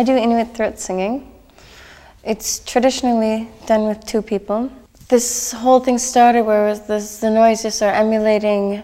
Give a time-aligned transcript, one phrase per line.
[0.00, 1.30] I do Inuit throat singing.
[2.24, 4.72] It's traditionally done with two people.
[5.08, 8.82] This whole thing started where this, the noises are emulating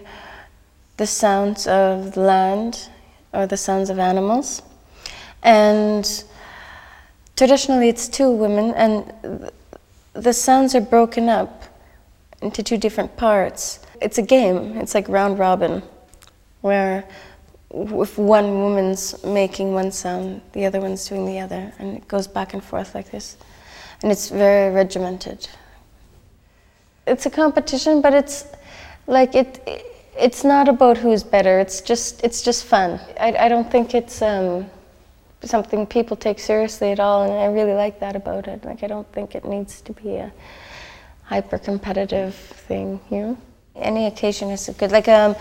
[0.97, 2.89] the sounds of the land
[3.33, 4.61] or the sounds of animals.
[5.41, 6.05] And
[7.35, 9.49] traditionally it's two women and
[10.13, 11.63] the sounds are broken up
[12.43, 13.79] into two different parts.
[14.03, 15.81] It's a game, it's like round robin,
[16.61, 17.05] where
[17.69, 22.27] if one woman's making one sound, the other one's doing the other, and it goes
[22.27, 23.37] back and forth like this.
[24.01, 25.47] And it's very regimented.
[27.05, 28.45] It's a competition, but it's
[29.07, 29.59] like it,
[30.17, 31.59] it's not about who's better.
[31.59, 32.99] It's just it's just fun.
[33.19, 34.69] I, I don't think it's um,
[35.41, 38.63] something people take seriously at all, and I really like that about it.
[38.63, 40.31] Like I don't think it needs to be a
[41.23, 43.37] hyper competitive thing, you know.
[43.79, 44.91] Any occasion is good.
[44.91, 45.35] Like um,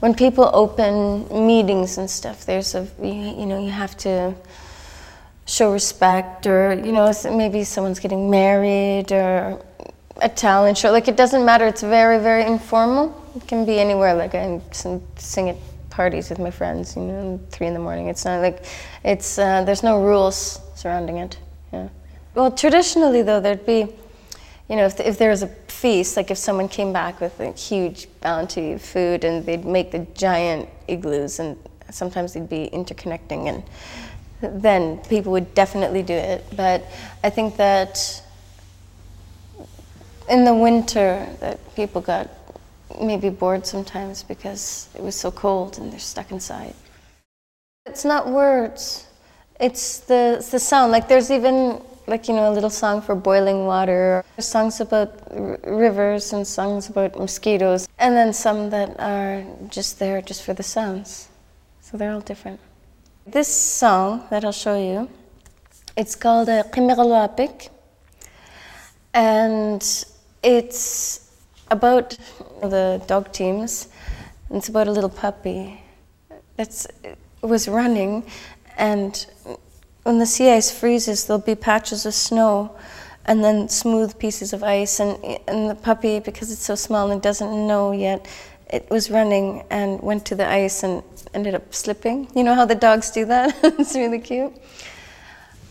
[0.00, 4.34] when people open meetings and stuff, there's a you, you know you have to
[5.46, 9.60] show respect, or you know maybe someone's getting married or
[10.22, 10.90] a talent show.
[10.90, 11.66] Like it doesn't matter.
[11.66, 13.20] It's very very informal.
[13.36, 14.14] It can be anywhere.
[14.14, 15.56] Like I sing at
[15.90, 18.08] parties with my friends, you know, three in the morning.
[18.08, 18.64] It's not like
[19.04, 21.38] it's uh, there's no rules surrounding it.
[21.72, 21.88] Yeah.
[22.34, 23.88] Well, traditionally though, there'd be
[24.68, 25.46] you know, if, if there was a
[25.84, 29.90] feast, like if someone came back with a huge bounty of food and they'd make
[29.90, 31.58] the giant igloos and
[31.90, 33.48] sometimes they'd be interconnecting
[34.40, 36.42] and then people would definitely do it.
[36.56, 36.86] But
[37.22, 38.22] I think that
[40.30, 42.30] in the winter that people got
[42.98, 46.74] maybe bored sometimes because it was so cold and they're stuck inside.
[47.84, 49.06] It's not words,
[49.60, 50.92] it's the, it's the sound.
[50.92, 55.10] Like there's even like you know a little song for boiling water songs about
[55.64, 60.62] rivers and songs about mosquitoes and then some that are just there just for the
[60.62, 61.28] sounds.
[61.80, 62.60] So they're all different.
[63.26, 65.08] This song that i'll show you
[65.96, 67.70] it's called uh, Qimiqalwapik
[69.14, 69.82] and
[70.42, 71.32] it's
[71.70, 72.18] about
[72.60, 73.88] the dog teams
[74.50, 75.80] it's about a little puppy
[76.56, 76.86] that's
[77.40, 78.24] was running
[78.76, 79.26] and
[80.04, 82.76] when the sea ice freezes, there'll be patches of snow
[83.26, 85.00] and then smooth pieces of ice.
[85.00, 88.26] And, and the puppy, because it's so small and doesn't know yet,
[88.70, 92.28] it was running and went to the ice and ended up slipping.
[92.34, 93.56] You know how the dogs do that?
[93.62, 94.52] it's really cute.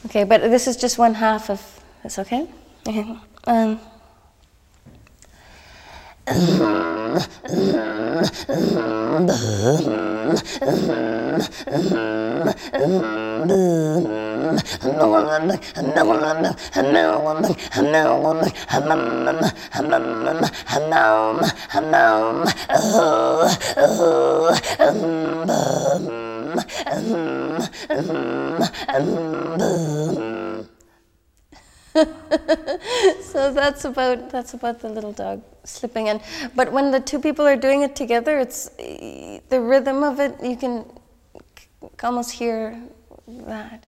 [0.07, 1.61] Okay, but this is just one half of
[2.01, 2.47] this, okay?
[3.45, 3.79] um,
[29.55, 30.32] Mm-hmm.
[33.21, 36.19] so that's about that's about the little dog slipping in.
[36.55, 40.35] But when the two people are doing it together, it's the rhythm of it.
[40.43, 40.85] You can
[42.01, 42.81] almost hear
[43.27, 43.85] that.